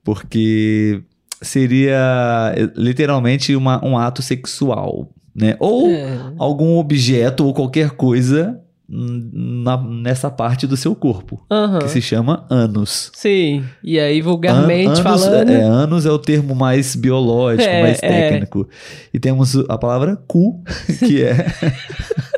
Porque 0.04 1.02
seria 1.42 2.54
literalmente 2.76 3.54
uma, 3.56 3.84
um 3.84 3.96
ato 3.96 4.22
sexual, 4.22 5.08
né? 5.34 5.56
Ou 5.58 5.90
é. 5.90 6.32
algum 6.38 6.76
objeto 6.76 7.46
ou 7.46 7.54
qualquer 7.54 7.90
coisa 7.90 8.60
na, 8.92 9.76
nessa 9.76 10.28
parte 10.28 10.66
do 10.66 10.76
seu 10.76 10.96
corpo, 10.96 11.40
uhum. 11.48 11.78
que 11.78 11.88
se 11.88 12.02
chama 12.02 12.44
ânus. 12.50 13.10
Sim, 13.14 13.64
e 13.84 14.00
aí 14.00 14.20
vulgarmente 14.20 15.00
An 15.00 15.02
falando... 15.02 15.48
É, 15.48 15.62
ânus 15.62 16.06
é 16.06 16.10
o 16.10 16.18
termo 16.18 16.56
mais 16.56 16.96
biológico, 16.96 17.62
é, 17.62 17.82
mais 17.82 18.02
é. 18.02 18.08
técnico. 18.08 18.68
É. 18.68 19.08
E 19.14 19.20
temos 19.20 19.54
a 19.68 19.78
palavra 19.78 20.16
cu, 20.26 20.60
que 20.98 21.22
é 21.22 21.46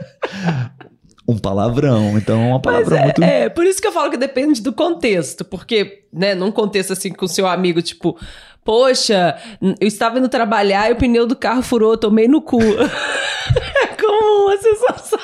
um 1.26 1.38
palavrão. 1.38 2.16
Então, 2.18 2.40
é 2.42 2.46
uma 2.46 2.60
palavra 2.60 2.96
é, 2.96 3.04
muito. 3.04 3.22
é, 3.22 3.48
por 3.48 3.64
isso 3.64 3.80
que 3.80 3.86
eu 3.86 3.92
falo 3.92 4.10
que 4.10 4.16
depende 4.16 4.60
do 4.60 4.72
contexto. 4.72 5.44
Porque, 5.44 6.04
né, 6.12 6.34
num 6.34 6.50
contexto 6.50 6.92
assim 6.92 7.12
com 7.12 7.26
seu 7.26 7.46
amigo, 7.46 7.80
tipo, 7.80 8.18
poxa, 8.64 9.36
eu 9.80 9.86
estava 9.86 10.18
indo 10.18 10.28
trabalhar 10.28 10.90
e 10.90 10.92
o 10.92 10.96
pneu 10.96 11.26
do 11.26 11.36
carro 11.36 11.62
furou, 11.62 11.92
eu 11.92 11.98
tomei 11.98 12.28
no 12.28 12.40
cu. 12.42 12.60
é 12.62 13.86
comum, 14.00 14.46
você 14.46 14.74
só 14.76 14.98
sabe. 14.98 15.22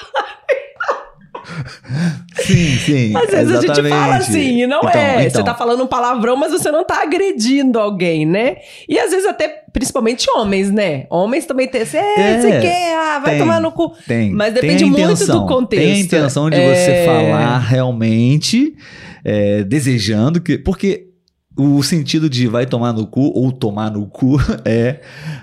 Sim, 2.40 2.76
sim. 2.78 3.16
Às 3.16 3.30
vezes 3.30 3.56
a 3.56 3.60
gente 3.60 3.74
fala 3.74 3.86
exatamente. 4.16 4.22
assim, 4.22 4.62
e 4.62 4.66
não 4.66 4.78
Então, 4.78 4.90
é. 4.90 5.14
então. 5.26 5.30
Você 5.30 5.42
tá 5.44 5.54
falando 5.54 5.82
um 5.82 5.86
palavrão, 5.86 6.36
mas 6.36 6.52
você 6.52 6.70
não 6.70 6.84
tá 6.84 7.02
agredindo 7.02 7.78
alguém, 7.78 8.24
né? 8.26 8.56
E 8.88 8.98
às 8.98 9.10
vezes 9.10 9.26
até, 9.26 9.64
principalmente 9.72 10.26
homens, 10.30 10.70
né? 10.70 11.06
Homens 11.10 11.46
também 11.46 11.68
tem 11.68 11.82
esse, 11.82 11.96
é, 11.96 12.20
É, 12.20 12.40
você 12.40 12.60
quer, 12.60 12.96
ah, 12.96 13.18
vai 13.18 13.30
tem, 13.32 13.38
tomar 13.40 13.60
no 13.60 13.72
cu. 13.72 13.92
Tem. 14.06 14.30
Mas 14.32 14.52
tem 14.54 14.62
depende 14.62 14.84
muito 14.84 15.00
intenção, 15.00 15.40
do 15.40 15.46
contexto. 15.46 15.82
Tem 15.84 15.92
a 15.94 15.98
intenção 15.98 16.50
de 16.50 16.56
É. 16.56 16.74
você 16.74 17.04
falar 17.04 17.58
realmente, 17.58 18.74
é, 19.24 19.64
desejando 19.64 20.40
que. 20.40 20.56
Porque 20.58 21.06
o 21.56 21.82
sentido 21.82 22.30
de 22.30 22.46
vai 22.46 22.66
tomar 22.66 22.92
no 22.92 23.06
cu 23.06 23.32
ou 23.34 23.50
tomar 23.50 23.90
no 23.90 24.06
cu 24.06 24.36
é 24.64 25.00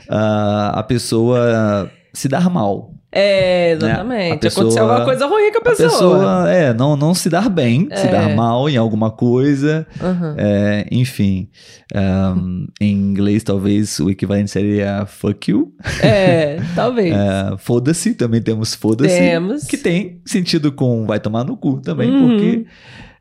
ah, 0.10 0.72
a 0.75 0.84
pessoa 0.84 1.92
se 2.14 2.28
dar 2.30 2.50
mal. 2.50 2.95
É, 3.17 3.72
A 3.72 3.75
exatamente. 3.75 4.39
pessoa- 4.39 4.63
Aconteceu 4.65 4.84
alguma 4.84 5.05
coisa 5.05 5.25
ruim 5.25 5.51
com 5.51 5.57
a 5.57 5.62
A 5.62 5.63
pessoa. 5.63 5.89
pessoa, 5.89 6.51
é, 6.51 6.74
não, 6.74 6.98
não 6.98 7.13
se 7.13 7.29
dar 7.29 7.50
bem, 7.50 7.88
se 7.95 8.07
É. 8.07 8.12
dar 8.12 8.36
mal 8.36 8.67
em 8.69 8.75
alguma 8.75 9.10
coisa. 9.10 9.88
Uhum. 10.01 10.36
É, 10.38 10.86
enfim, 10.91 11.48
um, 11.95 12.67
em 12.81 12.91
inglês 12.91 13.41
talvez 13.43 14.00
o 14.01 14.10
equivalente 14.10 14.51
seria 14.51 15.05
fuck 15.05 15.50
you. 15.50 15.72
É, 16.03 16.57
talvez. 16.75 17.13
É, 17.15 17.55
foda-se, 17.57 18.13
também 18.13 18.41
temos 18.41 18.75
foda-se. 18.75 19.17
Temos. 19.17 19.63
Que 19.63 19.77
tem 19.77 20.19
sentido 20.25 20.72
com 20.74 21.05
vai 21.05 21.19
tomar 21.19 21.45
no 21.45 21.55
cu 21.55 21.79
também, 21.79 22.12
Uhum. 22.12 22.27
porque 22.27 22.65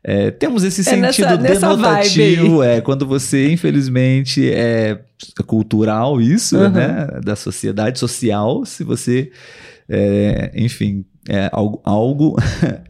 é, 0.03 0.29
temos 0.29 0.63
esse 0.63 0.81
É 0.81 0.83
sentido 0.83 1.01
nessa- 1.29 1.37
nessa 1.37 1.67
denotativo. 1.69 2.61
É, 2.63 2.81
quando 2.81 3.05
você, 3.07 3.49
infelizmente, 3.51 4.51
é 4.51 4.99
cultural 5.47 6.19
isso, 6.21 6.57
Uhum. 6.57 6.69
né? 6.69 7.07
Da 7.23 7.35
sociedade 7.35 7.97
social, 7.97 8.65
se 8.65 8.83
você, 8.83 9.31
é, 9.89 10.51
enfim, 10.55 11.05
é, 11.29 11.49
algo, 11.51 11.81
algo 11.83 12.35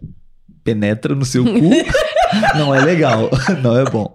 penetra 0.63 1.13
no 1.15 1.25
seu 1.25 1.43
cu, 1.43 1.69
não 2.57 2.73
é 2.73 2.81
legal, 2.83 3.29
não 3.63 3.77
é 3.77 3.83
bom. 3.85 4.13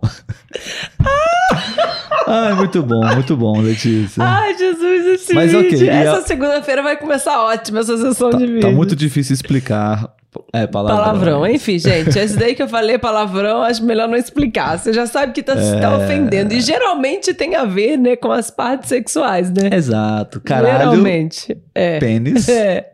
Ai, 2.26 2.54
muito 2.54 2.82
bom, 2.82 3.04
muito 3.14 3.36
bom, 3.36 3.60
Letícia. 3.60 4.22
Ai, 4.22 4.56
Jesus, 4.56 5.06
esse 5.06 5.34
Mas 5.34 5.52
vídeo. 5.52 5.66
ok, 5.66 5.86
e 5.86 5.88
Essa 5.88 6.18
a- 6.18 6.22
segunda-feira 6.22 6.82
vai 6.82 6.96
começar 6.96 7.42
ótima, 7.42 7.80
essa 7.80 7.96
sessão 7.96 8.30
Tá, 8.30 8.38
de 8.38 8.46
vídeo. 8.46 8.60
tá 8.60 8.70
muito 8.70 8.94
difícil 8.94 9.34
explicar 9.34 10.12
é, 10.52 10.66
palavrão. 10.66 11.04
Palavrão, 11.04 11.46
enfim, 11.46 11.78
gente, 11.78 12.18
esse 12.18 12.36
daí 12.38 12.54
que 12.54 12.62
eu 12.62 12.68
falei 12.68 12.98
palavrão, 12.98 13.62
acho 13.62 13.84
melhor 13.84 14.08
não 14.08 14.16
explicar. 14.16 14.78
Você 14.78 14.92
já 14.92 15.06
sabe 15.06 15.32
que 15.32 15.42
tá, 15.42 15.54
É. 15.54 15.80
tá 15.80 15.96
ofendendo. 15.96 16.54
E 16.54 16.60
geralmente 16.60 17.34
tem 17.34 17.56
a 17.56 17.64
ver, 17.64 17.96
né, 17.96 18.16
com 18.16 18.30
as 18.30 18.50
partes 18.50 18.88
sexuais, 18.88 19.50
né? 19.50 19.70
Exato. 19.72 20.40
Caralho, 20.40 20.90
Geralmente. 20.90 21.56
É. 21.74 21.98
pênis. 21.98 22.48
É. 22.48 22.86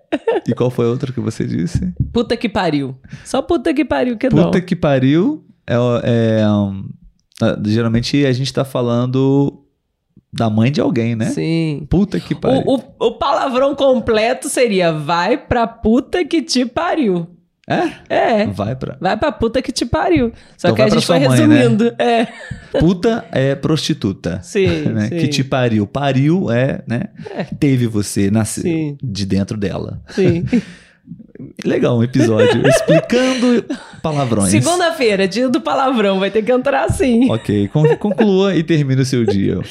E 0.47 0.55
qual 0.55 0.71
foi 0.71 0.87
a 0.87 0.89
outra 0.89 1.13
que 1.13 1.21
você 1.21 1.45
disse? 1.45 1.93
Puta 2.13 2.37
que 2.37 2.49
pariu. 2.49 2.97
Só 3.25 3.43
puta 3.43 3.75
que 3.75 3.85
pariu 3.85 4.17
que 4.17 4.29
não. 4.31 4.45
Puta 4.45 4.61
que 4.61 4.77
pariu. 4.77 5.45
É, 5.67 5.75
é, 6.41 6.49
um, 6.49 6.85
ah, 7.43 7.59
geralmente 7.67 8.25
a 8.25 8.33
gente 8.33 8.53
tá 8.53 8.65
falando 8.65 9.66
da 10.37 10.51
mãe 10.51 10.71
de 10.71 10.81
alguém, 10.81 11.15
né? 11.17 11.27
Sim. 11.31 11.87
Puta 11.89 12.21
que 12.21 12.35
pariu. 12.35 12.63
O, 12.67 12.77
o, 12.77 13.07
o 13.09 13.13
palavrão 13.13 13.75
completo 13.75 14.49
seria 14.49 14.93
vai 14.93 15.37
pra 15.39 15.67
puta 15.67 16.25
que 16.25 16.43
te 16.43 16.65
pariu. 16.67 17.27
É? 17.69 17.91
É. 18.43 18.47
Vai 18.47 18.77
pra. 18.77 18.97
Vai 19.01 19.17
pra 19.17 19.33
puta 19.33 19.61
que 19.61 19.73
te 19.73 19.85
pariu. 19.85 20.31
Só 20.57 20.69
Então 20.69 20.77
que 20.77 20.83
a 20.83 20.89
gente 20.89 21.05
foi 21.05 21.19
mãe, 21.19 21.29
né? 21.29 21.57
resumindo. 21.57 21.95
É. 21.99 22.29
Puta 22.79 23.25
é 23.33 23.57
prostituta. 23.57 24.41
Sim, 24.41 24.83
né? 24.95 25.09
sim. 25.09 25.17
Que 25.19 25.27
te 25.27 25.43
pariu. 25.43 25.85
Pariu 25.85 26.49
é, 26.49 26.85
né? 26.87 27.05
Teve 27.59 27.89
você, 27.89 28.31
nasceu 28.31 28.63
Sim. 28.63 28.97
de 29.03 29.27
dentro 29.27 29.57
dela. 29.57 30.01
Sim. 30.11 30.45
Legal 31.65 31.99
um 31.99 32.03
episódio 32.05 32.67
explicando 32.67 33.65
palavrões. 34.03 34.51
Segunda-feira, 34.51 35.29
dia 35.29 35.49
do 35.49 35.61
palavrão, 35.61 36.19
vai 36.19 36.31
ter 36.31 36.43
que 36.43 36.51
entrar 36.53 36.85
assim. 36.85 37.31
Ok, 37.31 37.69
con- 37.69 37.97
conclua 37.97 38.55
e 38.57 38.63
termine 38.63 39.03
o 39.03 39.05
seu 39.05 39.25
dia. 39.25 39.59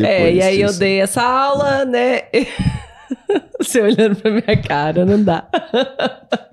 é, 0.00 0.32
e 0.32 0.42
aí 0.42 0.60
eu 0.60 0.72
dei 0.72 1.00
essa 1.00 1.22
aula, 1.22 1.84
né? 1.84 2.22
Você 3.58 3.80
olhando 3.80 4.16
pra 4.16 4.30
minha 4.30 4.62
cara, 4.62 5.04
não 5.04 5.22
dá. 5.22 5.48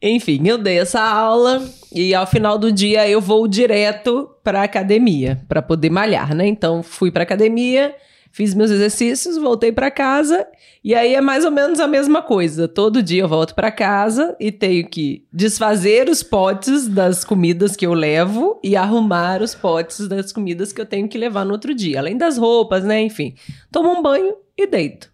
Enfim, 0.00 0.48
eu 0.48 0.58
dei 0.58 0.80
essa 0.80 1.00
aula 1.00 1.62
e 1.94 2.14
ao 2.14 2.26
final 2.26 2.58
do 2.58 2.72
dia 2.72 3.08
eu 3.08 3.20
vou 3.20 3.46
direto 3.46 4.28
pra 4.42 4.64
academia 4.64 5.40
pra 5.48 5.62
poder 5.62 5.90
malhar, 5.90 6.34
né? 6.34 6.46
Então 6.46 6.82
fui 6.82 7.12
pra 7.12 7.22
academia, 7.22 7.94
fiz 8.32 8.54
meus 8.54 8.70
exercícios, 8.70 9.36
voltei 9.36 9.70
pra 9.70 9.90
casa 9.90 10.46
e 10.82 10.94
aí 10.94 11.14
é 11.14 11.20
mais 11.20 11.44
ou 11.44 11.50
menos 11.50 11.78
a 11.78 11.86
mesma 11.86 12.22
coisa. 12.22 12.66
Todo 12.66 13.02
dia 13.02 13.22
eu 13.22 13.28
volto 13.28 13.54
pra 13.54 13.70
casa 13.70 14.34
e 14.40 14.50
tenho 14.50 14.88
que 14.88 15.24
desfazer 15.32 16.08
os 16.08 16.22
potes 16.22 16.88
das 16.88 17.24
comidas 17.24 17.76
que 17.76 17.86
eu 17.86 17.94
levo 17.94 18.58
e 18.64 18.74
arrumar 18.74 19.42
os 19.42 19.54
potes 19.54 20.08
das 20.08 20.32
comidas 20.32 20.72
que 20.72 20.80
eu 20.80 20.86
tenho 20.86 21.06
que 21.06 21.18
levar 21.18 21.44
no 21.44 21.52
outro 21.52 21.74
dia, 21.74 21.98
além 22.00 22.16
das 22.16 22.36
roupas, 22.38 22.82
né? 22.82 23.00
Enfim, 23.02 23.34
tomo 23.70 23.90
um 23.90 24.02
banho 24.02 24.34
e 24.56 24.66
deito. 24.66 25.12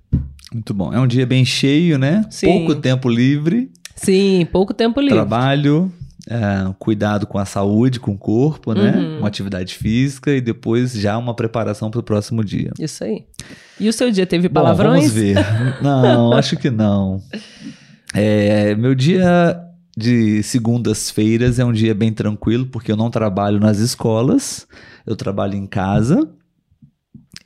Muito 0.53 0.73
bom. 0.73 0.93
É 0.95 0.99
um 0.99 1.07
dia 1.07 1.27
bem 1.27 1.45
cheio, 1.45 1.99
né? 1.99 2.25
Sim. 2.31 2.47
Pouco 2.47 2.81
tempo 2.81 3.09
livre, 3.09 3.71
Sim, 3.95 4.47
pouco 4.51 4.73
tempo 4.73 5.01
livre. 5.01 5.17
trabalho, 5.17 5.93
é, 6.29 6.73
cuidado 6.79 7.27
com 7.27 7.39
a 7.39 7.45
saúde, 7.47 7.99
com 7.99 8.13
o 8.13 8.19
corpo, 8.19 8.75
né? 8.75 8.93
Uhum. 8.97 9.19
Uma 9.21 9.29
atividade 9.29 9.75
física 9.75 10.31
e 10.31 10.41
depois 10.41 10.93
já 10.93 11.17
uma 11.17 11.35
preparação 11.35 11.91
para 11.91 12.01
o 12.01 12.03
próximo 12.03 12.45
dia. 12.45 12.71
Isso 12.79 13.03
aí. 13.03 13.25
E 13.81 13.89
o 13.89 13.93
seu 13.93 14.11
dia 14.11 14.27
teve 14.27 14.49
Bom, 14.49 14.55
palavrões? 14.61 15.11
vamos 15.11 15.13
ver. 15.13 15.37
Não, 15.83 16.33
acho 16.35 16.57
que 16.57 16.71
não. 16.71 17.23
É, 18.13 18.75
meu 18.75 18.95
dia 18.95 19.59
de 19.97 20.43
segundas-feiras 20.43 21.59
é 21.59 21.65
um 21.65 21.73
dia 21.73 21.95
bem 21.95 22.13
tranquilo, 22.13 22.67
porque 22.67 22.93
eu 22.93 22.97
não 22.97 23.11
trabalho 23.11 23.59
nas 23.59 23.79
escolas, 23.79 24.67
eu 25.07 25.17
trabalho 25.17 25.55
em 25.55 25.67
casa. 25.67 26.29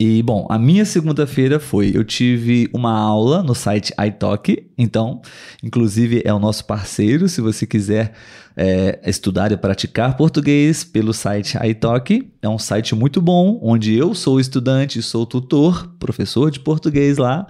E, 0.04 0.20
bom, 0.20 0.48
a 0.50 0.58
minha 0.58 0.84
segunda-feira 0.84 1.60
foi, 1.60 1.92
eu 1.94 2.02
tive 2.02 2.68
uma 2.74 2.90
aula 2.90 3.40
no 3.40 3.54
site 3.54 3.94
iTalk, 4.04 4.68
então, 4.76 5.22
inclusive 5.62 6.20
é 6.24 6.34
o 6.34 6.40
nosso 6.40 6.64
parceiro, 6.64 7.28
se 7.28 7.40
você 7.40 7.64
quiser 7.64 8.12
é, 8.56 8.98
estudar 9.08 9.52
e 9.52 9.56
praticar 9.56 10.16
português 10.16 10.82
pelo 10.82 11.14
site 11.14 11.56
iTalk, 11.64 12.32
é 12.42 12.48
um 12.48 12.58
site 12.58 12.96
muito 12.96 13.22
bom, 13.22 13.60
onde 13.62 13.94
eu 13.96 14.12
sou 14.12 14.40
estudante, 14.40 15.00
sou 15.02 15.24
tutor, 15.24 15.94
professor 16.00 16.50
de 16.50 16.58
português 16.58 17.16
lá, 17.16 17.46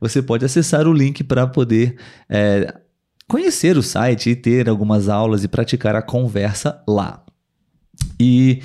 você 0.00 0.22
pode 0.22 0.44
acessar 0.44 0.86
o 0.86 0.92
link 0.92 1.24
para 1.24 1.44
poder 1.44 1.96
é, 2.30 2.72
conhecer 3.26 3.76
o 3.76 3.82
site 3.82 4.30
e 4.30 4.36
ter 4.36 4.68
algumas 4.68 5.08
aulas 5.08 5.42
e 5.42 5.48
praticar 5.48 5.96
a 5.96 6.02
conversa 6.02 6.80
lá. 6.86 7.25
E 8.18 8.60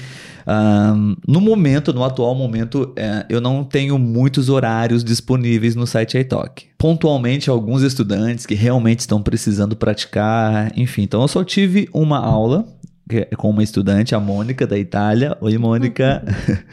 ahn, 0.47 1.15
no 1.27 1.41
momento, 1.41 1.93
no 1.93 2.03
atual 2.03 2.33
momento, 2.33 2.93
é, 2.95 3.25
eu 3.29 3.41
não 3.41 3.63
tenho 3.63 3.97
muitos 3.99 4.49
horários 4.49 5.03
disponíveis 5.03 5.75
no 5.75 5.85
site 5.85 6.17
iTalk. 6.17 6.65
Pontualmente, 6.77 7.49
alguns 7.49 7.83
estudantes 7.83 8.45
que 8.45 8.55
realmente 8.55 8.99
estão 8.99 9.21
precisando 9.21 9.75
praticar, 9.75 10.71
enfim. 10.75 11.03
Então, 11.03 11.21
eu 11.21 11.27
só 11.27 11.43
tive 11.43 11.89
uma 11.93 12.17
aula 12.17 12.65
é 13.09 13.35
com 13.35 13.49
uma 13.49 13.63
estudante, 13.63 14.15
a 14.15 14.19
Mônica, 14.19 14.65
da 14.65 14.77
Itália. 14.77 15.37
Oi, 15.41 15.57
Mônica. 15.57 16.23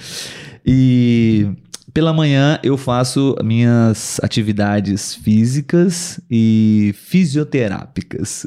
e 0.65 1.49
pela 1.93 2.13
manhã 2.13 2.59
eu 2.63 2.77
faço 2.77 3.37
minhas 3.43 4.21
atividades 4.23 5.15
físicas 5.15 6.21
e 6.31 6.95
fisioterápicas. 6.97 8.47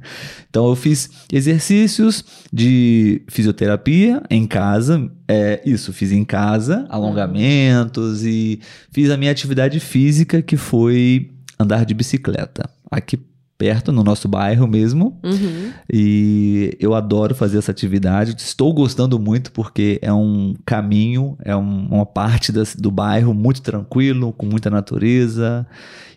então 0.48 0.68
eu 0.68 0.76
fiz 0.76 1.10
exercícios 1.32 2.24
de 2.52 3.22
fisioterapia 3.28 4.22
em 4.30 4.46
casa, 4.46 5.10
é, 5.26 5.62
isso, 5.64 5.92
fiz 5.92 6.12
em 6.12 6.24
casa, 6.24 6.86
alongamentos 6.88 8.24
e 8.24 8.60
fiz 8.90 9.10
a 9.10 9.16
minha 9.16 9.30
atividade 9.30 9.80
física 9.80 10.42
que 10.42 10.56
foi 10.56 11.30
andar 11.58 11.84
de 11.84 11.94
bicicleta. 11.94 12.68
Aqui 12.90 13.18
perto, 13.62 13.92
no 13.92 14.02
nosso 14.02 14.26
bairro 14.26 14.66
mesmo. 14.66 15.20
Uhum. 15.22 15.70
E 15.92 16.76
eu 16.80 16.94
adoro 16.94 17.32
fazer 17.32 17.58
essa 17.58 17.70
atividade. 17.70 18.34
Estou 18.36 18.74
gostando 18.74 19.20
muito 19.20 19.52
porque 19.52 20.00
é 20.02 20.12
um 20.12 20.52
caminho, 20.66 21.36
é 21.44 21.54
um- 21.54 21.86
uma 21.86 22.04
parte 22.04 22.50
das- 22.50 22.74
do 22.74 22.90
bairro 22.90 23.32
muito 23.32 23.62
tranquilo, 23.62 24.32
com 24.32 24.46
muita 24.46 24.68
natureza. 24.68 25.64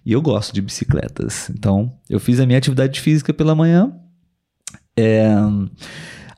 E 0.04 0.12
eu 0.12 0.24
gosto 0.24 0.52
de 0.56 0.60
bicicletas. 0.62 1.52
Então, 1.52 1.92
eu 2.10 2.20
fiz 2.20 2.40
a 2.40 2.48
minha 2.48 2.58
atividade 2.58 3.00
física 3.00 3.32
pela 3.32 3.54
manhã. 3.54 3.94
É, 4.98 5.28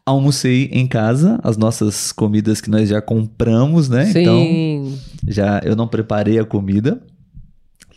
almocei 0.06 0.70
em 0.74 0.88
casa 0.88 1.40
as 1.42 1.56
nossas 1.56 2.12
comidas 2.12 2.60
que 2.60 2.70
nós 2.70 2.90
já 2.90 3.02
compramos, 3.02 3.88
né? 3.88 4.10
Então, 4.10 4.40
Sim. 4.42 4.98
já 5.26 5.62
eu 5.64 5.74
não 5.74 5.88
preparei 5.88 6.38
a 6.38 6.44
comida. 6.44 7.00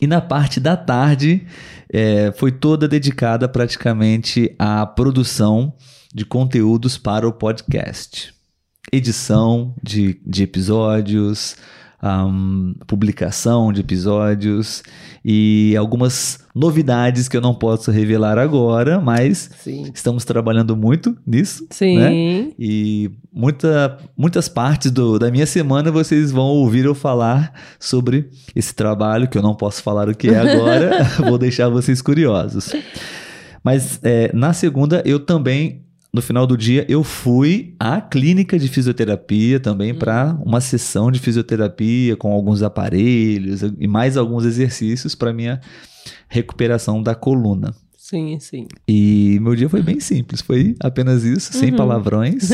E 0.00 0.06
na 0.06 0.20
parte 0.20 0.58
da 0.58 0.76
tarde 0.76 1.46
é, 1.92 2.32
foi 2.32 2.50
toda 2.50 2.88
dedicada 2.88 3.48
praticamente 3.48 4.54
à 4.58 4.86
produção 4.86 5.74
de 6.14 6.24
conteúdos 6.24 6.96
para 6.96 7.28
o 7.28 7.32
podcast. 7.32 8.34
Edição 8.90 9.74
de, 9.82 10.20
de 10.26 10.42
episódios, 10.42 11.56
um, 12.02 12.74
publicação 12.86 13.72
de 13.72 13.80
episódios 13.80 14.82
e 15.24 15.76
algumas 15.76 16.38
novidades 16.54 17.28
que 17.28 17.36
eu 17.36 17.40
não 17.40 17.54
posso 17.54 17.90
revelar 17.90 18.38
agora, 18.38 19.00
mas 19.00 19.50
Sim. 19.58 19.90
estamos 19.94 20.24
trabalhando 20.24 20.76
muito 20.76 21.16
nisso. 21.26 21.66
Sim. 21.70 21.98
Né? 21.98 22.52
E 22.58 23.10
muita, 23.32 23.98
muitas 24.16 24.48
partes 24.48 24.90
do, 24.90 25.18
da 25.18 25.30
minha 25.30 25.46
semana 25.46 25.90
vocês 25.90 26.32
vão 26.32 26.46
ouvir 26.46 26.86
eu 26.86 26.94
falar 26.94 27.52
sobre 27.78 28.30
esse 28.54 28.74
trabalho, 28.74 29.28
que 29.28 29.36
eu 29.36 29.42
não 29.42 29.54
posso 29.54 29.82
falar 29.82 30.08
o 30.08 30.14
que 30.14 30.28
é 30.28 30.38
agora, 30.38 31.04
vou 31.28 31.38
deixar 31.38 31.68
vocês 31.68 32.00
curiosos. 32.00 32.72
Mas 33.62 34.00
é, 34.02 34.30
na 34.32 34.54
segunda 34.54 35.02
eu 35.04 35.20
também 35.20 35.84
no 36.12 36.20
final 36.20 36.46
do 36.46 36.56
dia 36.56 36.84
eu 36.88 37.04
fui 37.04 37.74
à 37.78 38.00
clínica 38.00 38.58
de 38.58 38.68
fisioterapia 38.68 39.60
também 39.60 39.94
para 39.94 40.36
uma 40.44 40.60
sessão 40.60 41.10
de 41.10 41.18
fisioterapia 41.18 42.16
com 42.16 42.32
alguns 42.32 42.62
aparelhos 42.62 43.62
e 43.78 43.86
mais 43.86 44.16
alguns 44.16 44.44
exercícios 44.44 45.14
para 45.14 45.32
minha 45.32 45.60
recuperação 46.28 47.02
da 47.02 47.14
coluna. 47.14 47.74
Sim, 47.96 48.40
sim. 48.40 48.66
E 48.88 49.38
meu 49.40 49.54
dia 49.54 49.68
foi 49.68 49.82
bem 49.82 50.00
simples, 50.00 50.40
foi 50.40 50.74
apenas 50.80 51.22
isso, 51.22 51.52
sem 51.52 51.72
palavrões. 51.76 52.48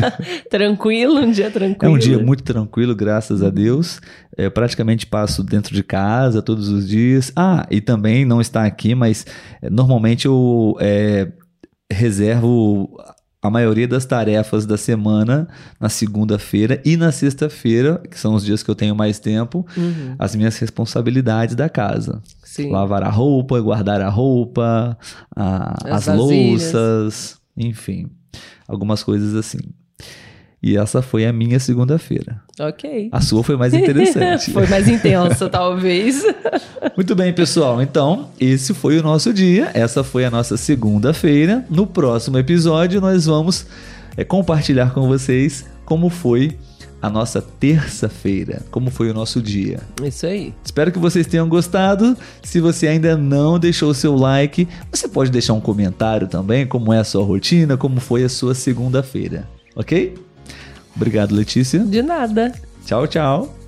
tranquilo, 0.48 1.18
um 1.18 1.30
dia 1.30 1.48
É 1.48 1.50
tranquilo. 1.50 1.94
um 1.94 1.98
dia 1.98 2.18
muito 2.18 2.42
tranquilo, 2.42 2.94
graças 2.94 3.42
a 3.42 3.50
Deus. 3.50 4.00
Eu 4.38 4.50
praticamente 4.50 5.06
passo 5.06 5.42
dentro 5.44 5.74
de 5.74 5.82
casa 5.82 6.40
todos 6.40 6.70
os 6.70 6.88
dias. 6.88 7.30
Ah, 7.36 7.66
e 7.70 7.82
também 7.82 8.24
não 8.24 8.40
está 8.40 8.64
aqui, 8.64 8.94
mas 8.94 9.26
eh, 9.60 9.68
normalmente 9.68 10.24
eu 10.24 10.76
é, 10.80 11.30
reservo 11.92 12.88
a 13.40 13.50
maioria 13.50 13.88
das 13.88 14.04
tarefas 14.06 14.64
da 14.64 14.76
semana 14.76 15.48
na 15.80 15.88
segunda-feira 15.88 16.80
e 16.84 16.96
na 16.96 17.10
sexta-feira, 17.10 18.00
que 18.08 18.16
são 18.18 18.34
os 18.34 18.44
dias 18.44 18.62
que 18.62 18.70
eu 18.70 18.74
tenho 18.74 18.94
mais 18.94 19.18
tempo, 19.18 19.66
Uhum, 19.76 20.14
as 20.18 20.34
minhas 20.36 20.56
responsabilidades 20.58 21.54
da 21.56 21.68
casa. 21.68 22.22
Sim. 22.44 22.70
Lavar 22.70 23.02
a 23.02 23.08
roupa, 23.10 23.60
guardar 23.60 24.00
a 24.00 24.08
roupa, 24.08 24.96
a- 25.34 25.74
As 25.96 26.08
as, 26.08 26.16
louças, 26.18 27.36
enfim, 27.56 28.08
algumas 28.68 29.02
coisas 29.02 29.34
assim. 29.34 29.58
E 30.62 30.76
essa 30.76 31.02
foi 31.02 31.26
a 31.26 31.32
minha 31.32 31.58
segunda-feira. 31.58 32.40
Ok. 32.60 33.08
A 33.10 33.20
sua 33.20 33.42
foi 33.42 33.56
mais 33.56 33.74
interessante. 33.74 34.52
Foi 34.52 34.66
mais 34.66 34.86
intensa, 34.86 35.48
talvez. 35.50 36.22
Muito 36.96 37.16
bem, 37.16 37.32
pessoal. 37.32 37.82
Então, 37.82 38.28
esse 38.38 38.72
foi 38.72 38.98
o 38.98 39.02
nosso 39.02 39.32
dia. 39.32 39.70
Essa 39.74 40.04
foi 40.04 40.24
a 40.24 40.30
nossa 40.30 40.56
segunda-feira. 40.56 41.64
No 41.68 41.86
próximo 41.86 42.38
episódio, 42.38 43.00
nós 43.00 43.26
vamos 43.26 43.66
é, 44.16 44.22
compartilhar 44.22 44.92
com 44.92 45.08
vocês 45.08 45.64
como 45.84 46.08
foi 46.08 46.56
a 47.00 47.10
nossa 47.10 47.42
terça-feira, 47.42 48.62
como 48.70 48.88
foi 48.88 49.10
o 49.10 49.14
nosso 49.14 49.42
dia. 49.42 49.80
Isso 50.04 50.24
aí. 50.24 50.54
Espero 50.64 50.92
que 50.92 50.98
vocês 51.00 51.26
tenham 51.26 51.48
gostado. 51.48 52.16
Se 52.42 52.60
você 52.60 52.86
ainda 52.86 53.16
não 53.16 53.58
deixou 53.58 53.90
o 53.90 53.94
seu 53.94 54.14
like, 54.14 54.68
você 54.92 55.08
pode 55.08 55.30
deixar 55.32 55.54
um 55.54 55.60
comentário 55.60 56.28
também, 56.28 56.64
como 56.64 56.92
é 56.92 56.98
a 56.98 57.04
sua 57.04 57.24
rotina, 57.24 57.76
como 57.76 57.98
foi 57.98 58.22
a 58.22 58.28
sua 58.28 58.54
segunda-feira, 58.54 59.48
ok? 59.74 60.14
Obrigado, 60.94 61.34
Letícia. 61.34 61.80
De 61.80 62.02
nada. 62.02 62.52
Tchau, 62.84 63.06
tchau. 63.06 63.61